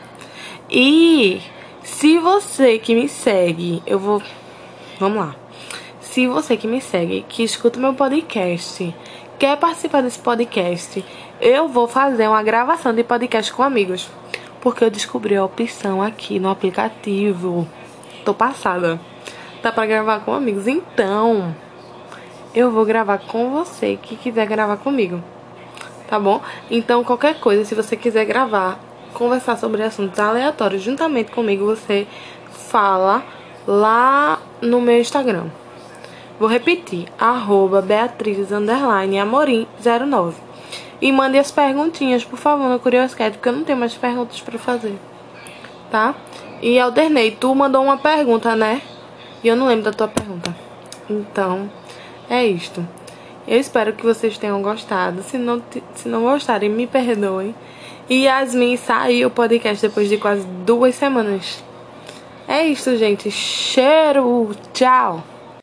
E 0.70 1.42
se 1.84 2.18
você 2.20 2.78
que 2.80 2.94
me 2.94 3.08
segue, 3.08 3.82
eu 3.86 4.00
vou. 4.00 4.22
Vamos 5.00 5.20
lá. 5.20 5.36
Se 6.00 6.28
você 6.28 6.56
que 6.56 6.68
me 6.68 6.82
segue, 6.82 7.26
que 7.28 7.44
escuta 7.44 7.80
meu 7.80 7.94
podcast, 7.94 8.96
quer 9.38 9.58
participar 9.58 10.02
desse 10.02 10.20
podcast, 10.20 11.04
eu 11.42 11.68
vou 11.68 11.88
fazer 11.88 12.28
uma 12.28 12.44
gravação 12.44 12.94
de 12.94 13.04
podcast 13.04 13.52
com 13.52 13.64
amigos. 13.64 14.10
Porque 14.62 14.84
eu 14.84 14.90
descobri 14.90 15.36
a 15.36 15.46
opção 15.46 16.02
aqui 16.02 16.40
no 16.40 16.50
aplicativo. 16.50 17.68
Tô 18.24 18.34
passada. 18.34 19.00
Tá 19.62 19.72
pra 19.72 19.86
gravar 19.86 20.22
com 20.22 20.34
amigos. 20.34 20.68
Então, 20.68 21.56
eu 22.56 22.72
vou 22.72 22.86
gravar 22.86 23.18
com 23.18 23.50
você 23.50 24.00
que 24.02 24.16
quiser 24.16 24.48
gravar 24.48 24.78
comigo. 24.78 25.22
Tá 26.08 26.18
bom? 26.18 26.42
Então, 26.72 27.04
qualquer 27.04 27.40
coisa, 27.40 27.66
se 27.66 27.76
você 27.76 27.98
quiser 27.98 28.24
gravar, 28.26 28.80
conversar 29.14 29.58
sobre 29.58 29.84
assuntos 29.84 30.20
aleatórios 30.20 30.82
juntamente 30.82 31.32
comigo, 31.32 31.66
você 31.66 32.08
fala 32.50 33.24
lá 33.68 34.40
no 34.62 34.80
meu 34.80 35.00
Instagram. 35.00 35.48
Vou 36.40 36.48
repetir, 36.48 37.08
arroba 37.20 37.82
Beatriz 37.82 38.52
Amorim 38.52 39.68
09. 39.82 40.38
E 41.02 41.12
mande 41.12 41.38
as 41.38 41.52
perguntinhas, 41.52 42.24
por 42.24 42.38
favor, 42.38 42.70
no 42.70 42.80
Curiosquete, 42.80 43.38
porque 43.38 43.50
eu 43.50 43.54
não 43.54 43.64
tenho 43.64 43.78
mais 43.78 43.94
perguntas 43.94 44.40
para 44.40 44.58
fazer. 44.58 44.98
Tá? 45.92 46.16
E 46.62 46.80
Aldernei, 46.80 47.32
tu 47.32 47.54
mandou 47.54 47.84
uma 47.84 47.98
pergunta, 47.98 48.56
né? 48.56 48.82
E 49.44 49.48
eu 49.48 49.56
não 49.56 49.68
lembro 49.68 49.86
da 49.86 49.92
tua 49.92 50.08
pergunta. 50.08 50.56
Então, 51.10 51.70
é 52.30 52.46
isto. 52.46 52.86
Eu 53.48 53.60
espero 53.60 53.94
que 53.94 54.04
vocês 54.04 54.38
tenham 54.38 54.62
gostado. 54.62 55.22
Se 55.22 55.38
não, 55.38 55.62
se 55.94 56.08
não 56.08 56.24
gostarem, 56.24 56.70
me 56.70 56.88
perdoem. 56.88 57.54
E 58.10 58.26
Yasmin 58.26 58.78
saiu 58.78 59.28
o 59.28 59.32
podcast 59.32 59.88
depois 59.88 60.10
de 60.10 60.18
quase 60.18 60.46
duas 60.66 60.96
semanas. 60.96 61.64
É 62.48 62.66
isto, 62.66 62.96
gente. 62.98 63.30
Cheiro. 63.32 64.52
Tchau. 64.74 65.35